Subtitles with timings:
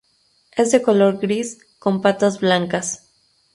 [0.57, 3.11] Es de color gris, con patas blancas.